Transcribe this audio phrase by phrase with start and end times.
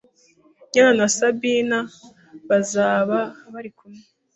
[0.69, 1.79] ryan na sabina
[2.49, 3.19] bazaba
[3.53, 4.01] bari kumwe.